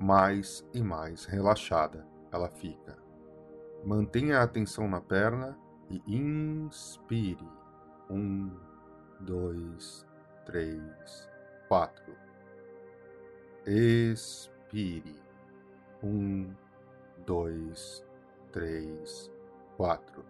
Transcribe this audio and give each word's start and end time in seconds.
mais 0.00 0.66
e 0.72 0.82
mais 0.82 1.26
relaxada 1.26 2.06
ela 2.32 2.48
fica. 2.48 2.96
Mantenha 3.84 4.38
a 4.38 4.42
atenção 4.42 4.88
na 4.88 5.00
perna 5.00 5.58
e 5.90 6.02
inspire. 6.06 7.46
Um, 8.08 8.50
dois, 9.20 10.06
três, 10.46 11.28
quatro. 11.68 12.16
Expire. 13.66 15.22
Um, 16.02 16.54
dois, 17.26 18.04
três, 18.52 19.30
quatro. 19.76 20.24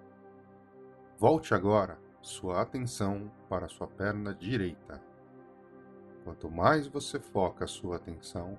Volte 1.19 1.54
agora 1.54 1.98
sua 2.22 2.60
atenção 2.60 3.31
para 3.48 3.69
sua 3.69 3.87
perna 3.87 4.34
direita. 4.34 5.00
Quanto 6.25 6.50
mais 6.50 6.87
você 6.87 7.19
foca 7.19 7.64
a 7.64 7.69
sua 7.69 7.97
atenção, 7.97 8.58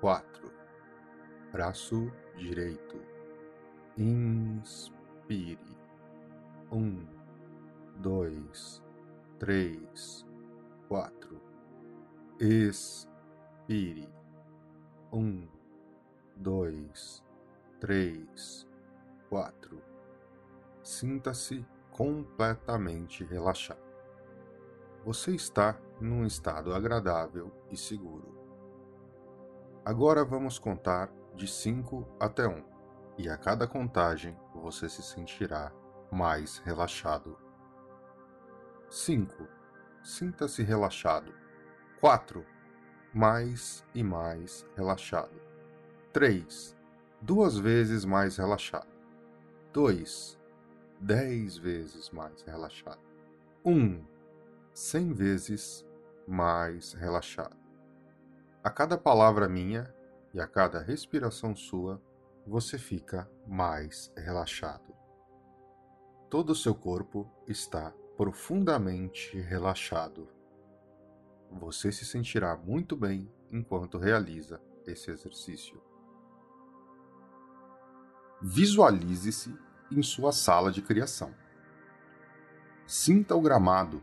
quatro. 0.00 0.52
Braço 1.52 2.10
direito. 2.36 3.00
Inspire. 3.96 5.58
Um, 6.72 7.06
dois, 7.98 8.82
três, 9.38 10.26
quatro. 10.88 11.40
Expire. 12.40 14.08
Um, 15.12 15.46
dois, 16.36 17.22
três, 17.80 18.66
quatro. 19.28 19.80
Sinta-se 20.82 21.64
completamente 21.90 23.24
relaxado. 23.24 23.86
Você 25.04 25.34
está 25.36 25.78
num 26.00 26.26
estado 26.26 26.74
agradável 26.74 27.52
e 27.70 27.76
seguro. 27.76 28.45
Agora 29.86 30.24
vamos 30.24 30.58
contar 30.58 31.12
de 31.36 31.46
5 31.46 32.16
até 32.18 32.44
1, 32.44 32.50
um, 32.50 32.64
e 33.16 33.28
a 33.28 33.38
cada 33.38 33.68
contagem 33.68 34.36
você 34.52 34.88
se 34.88 35.00
sentirá 35.00 35.72
mais 36.10 36.58
relaxado. 36.58 37.38
5. 38.90 39.46
Sinta-se 40.02 40.64
relaxado. 40.64 41.32
4. 42.00 42.44
Mais 43.14 43.84
e 43.94 44.02
mais 44.02 44.66
relaxado. 44.74 45.40
3. 46.12 46.76
Duas 47.22 47.56
vezes 47.56 48.04
mais 48.04 48.38
relaxado. 48.38 48.90
2. 49.72 50.36
Dez 50.98 51.56
vezes 51.58 52.10
mais 52.10 52.42
relaxado. 52.42 52.98
1. 53.64 53.72
Um, 53.72 54.04
cem 54.74 55.12
vezes 55.12 55.86
mais 56.26 56.92
relaxado. 56.92 57.65
A 58.66 58.70
cada 58.70 58.98
palavra 58.98 59.48
minha 59.48 59.94
e 60.34 60.40
a 60.40 60.46
cada 60.48 60.80
respiração 60.80 61.54
sua, 61.54 62.02
você 62.44 62.76
fica 62.76 63.30
mais 63.46 64.12
relaxado. 64.16 64.92
Todo 66.28 66.50
o 66.50 66.54
seu 66.56 66.74
corpo 66.74 67.30
está 67.46 67.92
profundamente 68.16 69.38
relaxado. 69.38 70.28
Você 71.48 71.92
se 71.92 72.04
sentirá 72.04 72.56
muito 72.56 72.96
bem 72.96 73.32
enquanto 73.52 73.98
realiza 73.98 74.60
esse 74.84 75.12
exercício. 75.12 75.80
Visualize-se 78.42 79.56
em 79.92 80.02
sua 80.02 80.32
sala 80.32 80.72
de 80.72 80.82
criação. 80.82 81.32
Sinta 82.84 83.36
o 83.36 83.40
gramado. 83.40 84.02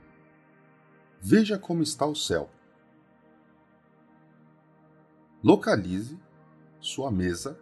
Veja 1.19 1.59
como 1.59 1.83
está 1.83 2.05
o 2.05 2.15
céu. 2.15 2.49
Localize 5.43 6.17
sua 6.79 7.11
mesa 7.11 7.59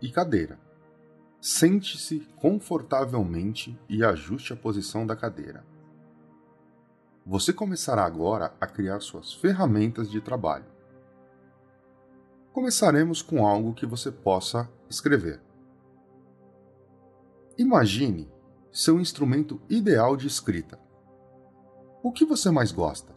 e 0.00 0.10
cadeira. 0.10 0.58
Sente-se 1.40 2.26
confortavelmente 2.34 3.78
e 3.88 4.04
ajuste 4.04 4.52
a 4.52 4.56
posição 4.56 5.06
da 5.06 5.14
cadeira. 5.14 5.64
Você 7.24 7.52
começará 7.52 8.04
agora 8.04 8.52
a 8.60 8.66
criar 8.66 8.98
suas 8.98 9.32
ferramentas 9.32 10.10
de 10.10 10.20
trabalho. 10.20 10.64
Começaremos 12.52 13.22
com 13.22 13.46
algo 13.46 13.72
que 13.72 13.86
você 13.86 14.10
possa 14.10 14.68
escrever. 14.90 15.40
Imagine 17.56 18.28
seu 18.72 18.98
instrumento 18.98 19.62
ideal 19.68 20.16
de 20.16 20.26
escrita. 20.26 20.76
O 22.02 22.10
que 22.10 22.24
você 22.24 22.50
mais 22.50 22.72
gosta? 22.72 23.14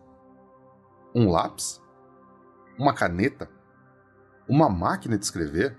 Um 1.15 1.27
lápis? 1.31 1.81
Uma 2.77 2.93
caneta? 2.93 3.54
Uma 4.47 4.69
máquina 4.69 5.17
de 5.17 5.25
escrever? 5.25 5.75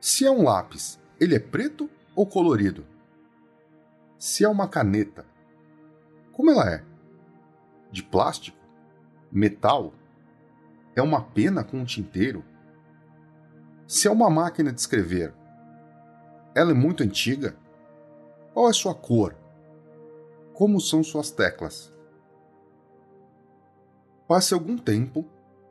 Se 0.00 0.24
é 0.24 0.30
um 0.30 0.42
lápis, 0.42 0.98
ele 1.20 1.34
é 1.34 1.38
preto 1.38 1.90
ou 2.16 2.26
colorido? 2.26 2.86
Se 4.18 4.44
é 4.44 4.48
uma 4.48 4.68
caneta, 4.68 5.26
como 6.32 6.50
ela 6.50 6.70
é? 6.70 6.82
De 7.92 8.02
plástico? 8.02 8.56
Metal? 9.30 9.92
É 10.96 11.02
uma 11.02 11.20
pena 11.20 11.62
com 11.62 11.78
um 11.78 11.84
tinteiro? 11.84 12.42
Se 13.86 14.08
é 14.08 14.10
uma 14.10 14.30
máquina 14.30 14.72
de 14.72 14.80
escrever, 14.80 15.34
ela 16.54 16.70
é 16.70 16.74
muito 16.74 17.02
antiga? 17.02 17.54
Qual 18.54 18.70
é 18.70 18.72
sua 18.72 18.94
cor? 18.94 19.36
Como 20.54 20.80
são 20.80 21.02
suas 21.02 21.30
teclas? 21.30 21.94
Passe 24.26 24.54
algum 24.54 24.78
tempo 24.78 25.26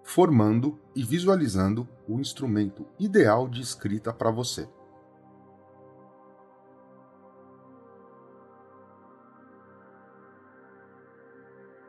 formando 0.10 0.76
e 0.96 1.04
visualizando 1.04 1.88
o 2.08 2.20
instrumento 2.20 2.84
ideal 2.98 3.48
de 3.48 3.62
escrita 3.62 4.12
para 4.12 4.32
você. 4.32 4.68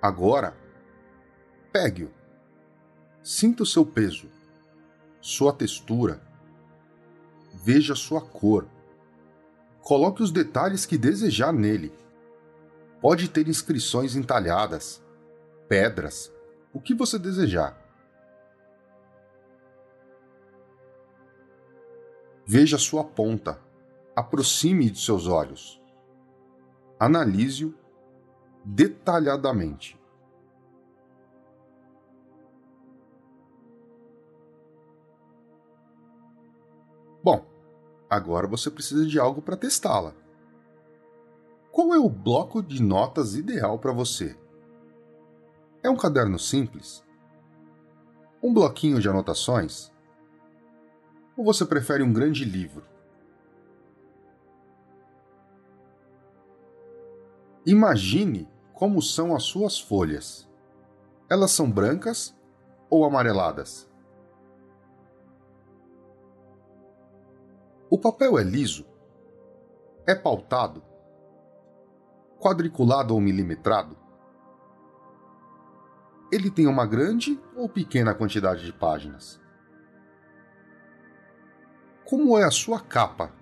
Agora, 0.03 0.55
pegue-o. 1.73 2.11
Sinta 3.23 3.63
o 3.63 3.67
seu 3.67 3.87
peso, 3.87 4.29
sua 5.23 5.55
textura, 5.55 6.21
veja 7.55 7.95
sua 7.95 8.21
cor. 8.21 8.69
Coloque 9.81 10.23
os 10.23 10.31
detalhes 10.31 10.85
que 10.85 10.99
desejar 10.99 11.55
nele. 11.55 11.91
Pode 13.01 13.31
ter 13.31 13.49
inscrições 13.49 14.15
entalhadas, 14.15 15.03
pedras, 15.67 16.31
o 16.71 16.83
que 16.83 16.95
você 16.95 17.19
desejar. 17.19 17.80
Veja 22.53 22.79
sua 22.79 23.05
ponta, 23.05 23.63
aproxime 24.17 24.91
de 24.91 25.01
seus 25.01 25.29
olhos. 25.29 25.81
Analise-o 26.99 27.73
detalhadamente. 28.65 29.97
Bom, 37.23 37.47
agora 38.11 38.49
você 38.49 38.69
precisa 38.69 39.07
de 39.07 39.21
algo 39.21 39.41
para 39.41 39.57
testá-la. 39.57 40.13
Qual 41.71 41.95
é 41.95 42.01
o 42.01 42.11
bloco 42.11 42.61
de 42.61 42.83
notas 42.83 43.37
ideal 43.37 43.79
para 43.79 43.93
você? 43.93 44.37
É 45.85 45.89
um 45.89 45.97
caderno 45.97 46.37
simples? 46.37 47.07
Um 48.43 48.53
bloquinho 48.53 49.01
de 49.01 49.09
anotações? 49.09 49.93
Ou 51.41 51.45
você 51.47 51.65
prefere 51.65 52.03
um 52.03 52.13
grande 52.13 52.45
livro? 52.45 52.85
Imagine 57.65 58.47
como 58.75 59.01
são 59.01 59.35
as 59.35 59.45
suas 59.45 59.81
folhas. 59.81 60.47
Elas 61.31 61.51
são 61.53 61.71
brancas 61.71 62.37
ou 62.91 63.07
amareladas? 63.07 63.91
O 67.89 67.97
papel 67.97 68.39
é 68.39 68.43
liso? 68.43 68.85
É 70.07 70.15
pautado? 70.15 70.83
Quadriculado 72.39 73.15
ou 73.15 73.21
milimetrado? 73.21 73.97
Ele 76.31 76.51
tem 76.51 76.67
uma 76.67 76.85
grande 76.85 77.41
ou 77.57 77.67
pequena 77.67 78.15
quantidade 78.15 78.63
de 78.63 78.75
páginas? 78.75 79.40
Como 82.11 82.37
é 82.37 82.43
a 82.43 82.51
sua 82.51 82.81
capa? 82.81 83.33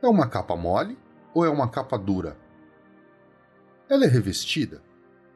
É 0.00 0.06
uma 0.06 0.28
capa 0.28 0.54
mole 0.54 0.96
ou 1.34 1.44
é 1.44 1.48
uma 1.50 1.68
capa 1.68 1.98
dura? 1.98 2.38
Ela 3.88 4.04
é 4.04 4.06
revestida 4.06 4.80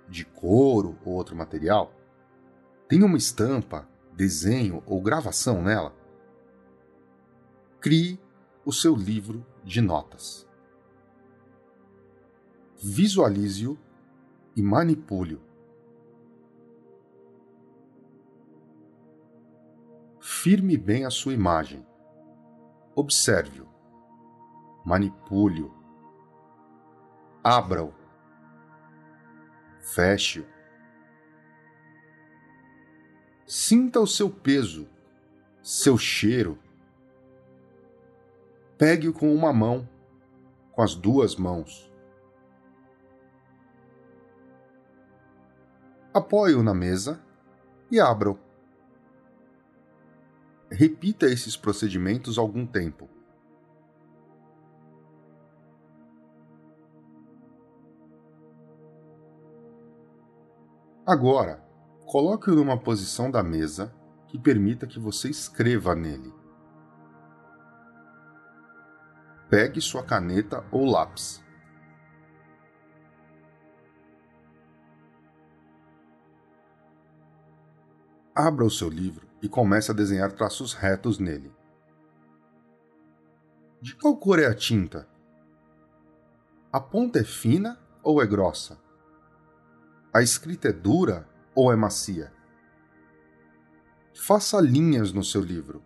de 0.08 0.24
couro 0.24 0.96
ou 1.04 1.14
outro 1.14 1.34
material? 1.34 1.92
Tem 2.88 3.02
uma 3.02 3.18
estampa, 3.18 3.88
desenho 4.12 4.84
ou 4.86 5.02
gravação 5.02 5.60
nela? 5.64 5.92
Crie 7.80 8.20
o 8.64 8.72
seu 8.72 8.94
livro 8.94 9.44
de 9.64 9.80
notas. 9.80 10.48
Visualize-o 12.80 13.76
e 14.54 14.62
manipule-o. 14.62 15.40
Firme 20.20 20.76
bem 20.76 21.04
a 21.04 21.10
sua 21.10 21.34
imagem. 21.34 21.87
Observe-o. 22.98 23.68
Manipule-o. 24.84 25.72
Abra-o 27.44 27.94
Feche-o. 29.80 30.44
Sinta 33.46 34.00
o 34.00 34.06
seu 34.06 34.28
peso, 34.28 34.88
seu 35.62 35.96
cheiro. 35.96 36.58
Pegue-o 38.76 39.12
com 39.12 39.32
uma 39.32 39.52
mão, 39.52 39.88
com 40.72 40.82
as 40.82 40.96
duas 40.96 41.36
mãos. 41.36 41.88
Apoie-o 46.12 46.64
na 46.64 46.74
mesa 46.74 47.24
e 47.92 48.00
abra-o 48.00 48.47
repita 50.70 51.26
esses 51.26 51.56
procedimentos 51.56 52.38
algum 52.38 52.66
tempo. 52.66 53.08
Agora, 61.06 61.64
coloque-o 62.04 62.54
numa 62.54 62.78
posição 62.78 63.30
da 63.30 63.42
mesa 63.42 63.94
que 64.26 64.38
permita 64.38 64.86
que 64.86 64.98
você 64.98 65.30
escreva 65.30 65.94
nele. 65.94 66.32
Pegue 69.48 69.80
sua 69.80 70.02
caneta 70.02 70.62
ou 70.70 70.84
lápis. 70.84 71.42
Abra 78.34 78.66
o 78.66 78.70
seu 78.70 78.90
livro 78.90 79.27
e 79.42 79.48
comece 79.48 79.90
a 79.90 79.94
desenhar 79.94 80.32
traços 80.32 80.74
retos 80.74 81.18
nele. 81.18 81.52
De 83.80 83.94
qual 83.94 84.16
cor 84.16 84.38
é 84.38 84.46
a 84.46 84.54
tinta? 84.54 85.08
A 86.72 86.80
ponta 86.80 87.20
é 87.20 87.24
fina 87.24 87.78
ou 88.02 88.20
é 88.20 88.26
grossa? 88.26 88.78
A 90.12 90.20
escrita 90.20 90.68
é 90.68 90.72
dura 90.72 91.28
ou 91.54 91.72
é 91.72 91.76
macia? 91.76 92.32
Faça 94.14 94.60
linhas 94.60 95.12
no 95.12 95.22
seu 95.22 95.40
livro. 95.40 95.82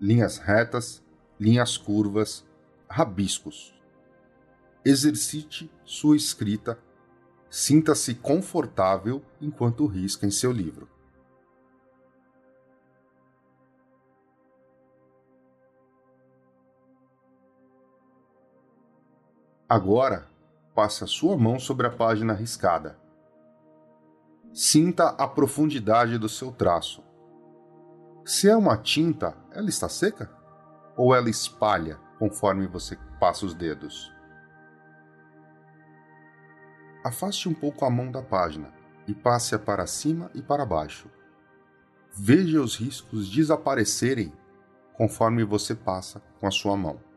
Linhas 0.00 0.38
retas, 0.38 1.04
linhas 1.38 1.76
curvas, 1.76 2.46
rabiscos. 2.88 3.74
Exercite 4.84 5.70
sua 5.84 6.16
escrita. 6.16 6.78
Sinta-se 7.50 8.14
confortável 8.14 9.22
enquanto 9.40 9.86
risca 9.86 10.26
em 10.26 10.30
seu 10.30 10.50
livro. 10.50 10.88
Agora, 19.68 20.26
passe 20.74 21.04
a 21.04 21.06
sua 21.06 21.36
mão 21.36 21.58
sobre 21.58 21.86
a 21.86 21.90
página 21.90 22.32
riscada. 22.32 22.98
Sinta 24.50 25.10
a 25.10 25.28
profundidade 25.28 26.16
do 26.16 26.26
seu 26.26 26.50
traço. 26.50 27.04
Se 28.24 28.48
é 28.48 28.56
uma 28.56 28.78
tinta, 28.78 29.36
ela 29.52 29.68
está 29.68 29.86
seca? 29.86 30.30
Ou 30.96 31.14
ela 31.14 31.28
espalha 31.28 31.98
conforme 32.18 32.66
você 32.66 32.96
passa 33.20 33.44
os 33.44 33.52
dedos? 33.52 34.10
Afaste 37.04 37.46
um 37.46 37.54
pouco 37.54 37.84
a 37.84 37.90
mão 37.90 38.10
da 38.10 38.22
página 38.22 38.72
e 39.06 39.14
passe-a 39.14 39.58
para 39.58 39.86
cima 39.86 40.30
e 40.34 40.40
para 40.40 40.64
baixo. 40.64 41.10
Veja 42.10 42.62
os 42.62 42.74
riscos 42.74 43.28
desaparecerem 43.28 44.32
conforme 44.94 45.44
você 45.44 45.74
passa 45.74 46.22
com 46.40 46.46
a 46.46 46.50
sua 46.50 46.74
mão. 46.74 47.07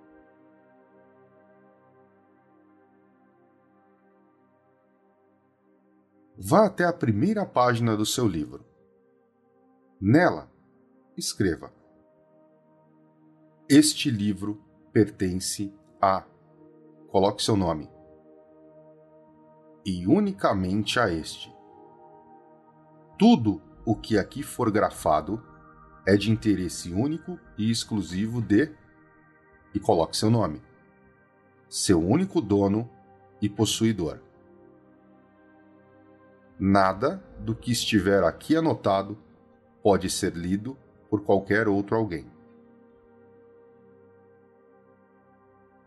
Vá 6.43 6.65
até 6.65 6.83
a 6.83 6.91
primeira 6.91 7.45
página 7.45 7.95
do 7.95 8.03
seu 8.03 8.27
livro. 8.27 8.65
Nela, 10.01 10.51
escreva: 11.15 11.71
Este 13.69 14.09
livro 14.09 14.59
pertence 14.91 15.71
a. 16.01 16.25
Coloque 17.09 17.43
seu 17.43 17.55
nome. 17.55 17.87
E 19.85 20.07
unicamente 20.07 20.99
a 20.99 21.13
este. 21.13 21.53
Tudo 23.19 23.61
o 23.85 23.95
que 23.95 24.17
aqui 24.17 24.41
for 24.41 24.71
grafado 24.71 25.43
é 26.07 26.17
de 26.17 26.31
interesse 26.31 26.91
único 26.91 27.37
e 27.55 27.69
exclusivo 27.69 28.41
de. 28.41 28.75
E 29.75 29.79
coloque 29.79 30.17
seu 30.17 30.31
nome. 30.31 30.59
Seu 31.69 31.99
único 31.99 32.41
dono 32.41 32.89
e 33.39 33.47
possuidor. 33.47 34.30
Nada 36.63 37.19
do 37.39 37.55
que 37.55 37.71
estiver 37.71 38.23
aqui 38.23 38.55
anotado 38.55 39.17
pode 39.81 40.11
ser 40.11 40.33
lido 40.35 40.77
por 41.09 41.23
qualquer 41.23 41.67
outro 41.67 41.95
alguém. 41.95 42.31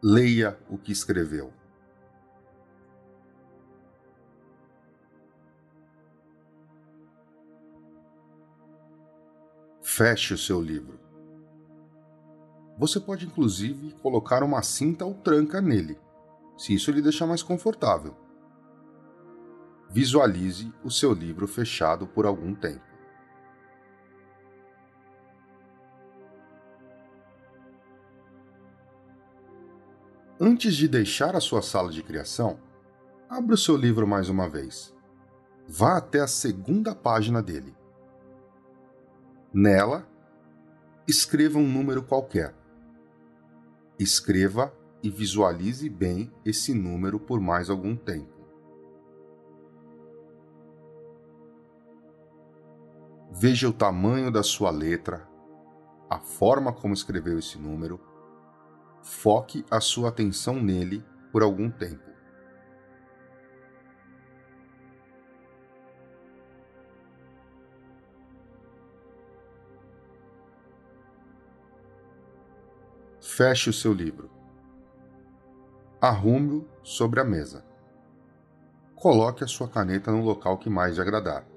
Leia 0.02 0.58
o 0.68 0.76
que 0.76 0.90
escreveu. 0.90 1.52
Feche 9.80 10.34
o 10.34 10.38
seu 10.38 10.60
livro. 10.60 10.98
Você 12.76 12.98
pode 12.98 13.26
inclusive 13.26 13.92
colocar 14.02 14.42
uma 14.42 14.60
cinta 14.60 15.04
ou 15.04 15.14
tranca 15.14 15.60
nele, 15.60 15.96
se 16.58 16.74
isso 16.74 16.90
lhe 16.90 17.00
deixar 17.00 17.28
mais 17.28 17.44
confortável 17.44 18.23
visualize 19.94 20.74
o 20.82 20.90
seu 20.90 21.12
livro 21.12 21.46
fechado 21.46 22.04
por 22.04 22.26
algum 22.26 22.52
tempo. 22.52 22.82
Antes 30.40 30.74
de 30.74 30.88
deixar 30.88 31.36
a 31.36 31.40
sua 31.40 31.62
sala 31.62 31.92
de 31.92 32.02
criação, 32.02 32.58
abra 33.30 33.54
o 33.54 33.56
seu 33.56 33.76
livro 33.76 34.04
mais 34.04 34.28
uma 34.28 34.48
vez. 34.48 34.92
Vá 35.68 35.96
até 35.96 36.18
a 36.18 36.26
segunda 36.26 36.92
página 36.92 37.40
dele. 37.40 37.72
Nela, 39.52 40.04
escreva 41.06 41.56
um 41.56 41.72
número 41.72 42.02
qualquer. 42.02 42.52
Escreva 43.96 44.74
e 45.04 45.08
visualize 45.08 45.88
bem 45.88 46.32
esse 46.44 46.74
número 46.74 47.20
por 47.20 47.38
mais 47.38 47.70
algum 47.70 47.94
tempo. 47.94 48.33
Veja 53.36 53.68
o 53.68 53.72
tamanho 53.72 54.30
da 54.30 54.44
sua 54.44 54.70
letra, 54.70 55.28
a 56.08 56.20
forma 56.20 56.72
como 56.72 56.94
escreveu 56.94 57.36
esse 57.36 57.58
número. 57.58 58.00
Foque 59.02 59.66
a 59.68 59.80
sua 59.80 60.08
atenção 60.08 60.62
nele 60.62 61.04
por 61.32 61.42
algum 61.42 61.68
tempo. 61.68 62.08
Feche 73.20 73.68
o 73.68 73.72
seu 73.72 73.92
livro. 73.92 74.30
Arrume-o 76.00 76.68
sobre 76.84 77.18
a 77.18 77.24
mesa. 77.24 77.66
Coloque 78.94 79.42
a 79.42 79.48
sua 79.48 79.68
caneta 79.68 80.12
no 80.12 80.22
local 80.22 80.56
que 80.56 80.70
mais 80.70 80.94
lhe 80.94 81.02
agradar. 81.02 81.53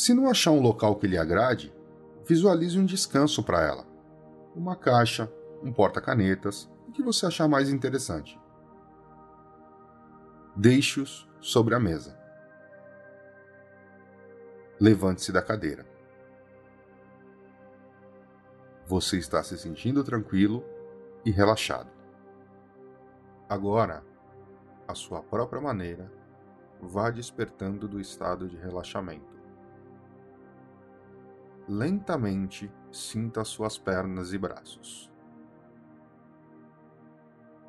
Se 0.00 0.14
não 0.14 0.30
achar 0.30 0.50
um 0.50 0.62
local 0.62 0.96
que 0.96 1.06
lhe 1.06 1.18
agrade, 1.18 1.70
visualize 2.24 2.78
um 2.78 2.86
descanso 2.86 3.42
para 3.42 3.60
ela. 3.60 3.86
Uma 4.56 4.74
caixa, 4.74 5.30
um 5.62 5.70
porta-canetas, 5.70 6.70
o 6.88 6.90
que 6.90 7.02
você 7.02 7.26
achar 7.26 7.46
mais 7.46 7.68
interessante. 7.68 8.40
Deixe-os 10.56 11.28
sobre 11.38 11.74
a 11.74 11.78
mesa. 11.78 12.18
Levante-se 14.80 15.32
da 15.32 15.42
cadeira. 15.42 15.84
Você 18.86 19.18
está 19.18 19.42
se 19.42 19.58
sentindo 19.58 20.02
tranquilo 20.02 20.64
e 21.26 21.30
relaxado. 21.30 21.90
Agora, 23.46 24.02
à 24.88 24.94
sua 24.94 25.22
própria 25.22 25.60
maneira, 25.60 26.10
vá 26.80 27.10
despertando 27.10 27.86
do 27.86 28.00
estado 28.00 28.48
de 28.48 28.56
relaxamento. 28.56 29.39
Lentamente 31.72 32.68
sinta 32.90 33.44
suas 33.44 33.78
pernas 33.78 34.32
e 34.32 34.38
braços. 34.38 35.08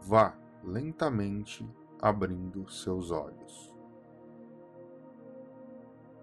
Vá 0.02 0.36
lentamente 0.64 1.70
abrindo 2.02 2.68
seus 2.68 3.12
olhos. 3.12 3.72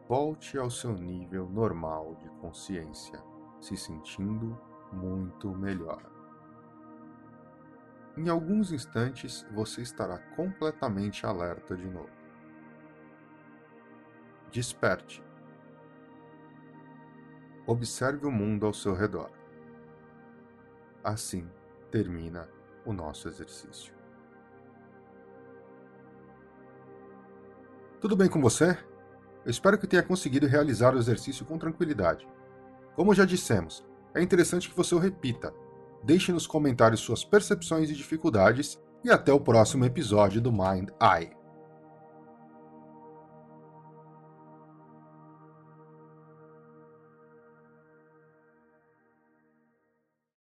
Volte 0.09 0.59
ao 0.59 0.69
seu 0.69 0.93
nível 0.93 1.49
normal 1.49 2.17
de 2.17 2.29
consciência, 2.41 3.23
se 3.61 3.77
sentindo 3.77 4.61
muito 4.93 5.49
melhor. 5.55 6.03
Em 8.17 8.29
alguns 8.29 8.73
instantes 8.73 9.47
você 9.53 9.83
estará 9.83 10.19
completamente 10.35 11.25
alerta 11.25 11.77
de 11.77 11.89
novo. 11.89 12.11
Desperte 14.51 15.28
observe 17.69 18.27
o 18.27 18.31
mundo 18.31 18.67
ao 18.67 18.75
seu 18.75 18.95
redor. 18.95 19.31
Assim 21.05 21.49
termina 21.91 22.49
o 22.85 22.93
nosso 22.93 23.29
exercício. 23.29 23.95
Tudo 28.01 28.17
bem 28.17 28.29
com 28.29 28.41
você? 28.41 28.77
Eu 29.45 29.51
espero 29.51 29.79
que 29.79 29.87
tenha 29.87 30.03
conseguido 30.03 30.49
realizar 30.49 30.95
o 30.95 30.99
exercício 30.99 31.47
com 31.47 31.57
tranquilidade. 31.57 32.27
Como 32.97 33.15
já 33.15 33.25
dissemos, 33.25 33.87
é 34.13 34.21
interessante 34.21 34.69
que 34.69 34.77
você 34.77 34.95
o 34.95 34.99
repita, 34.99 35.55
Deixe 36.03 36.33
nos 36.33 36.47
comentários 36.47 37.01
suas 37.01 37.25
percepções 37.25 37.91
e 37.91 37.95
dificuldades 37.95 38.79
e 39.05 39.11
até 39.11 39.33
o 39.33 39.41
próximo 39.41 39.85
episódio 39.85 40.41
do 40.41 40.53
Mind 40.53 40.91
Eye. 41.01 41.38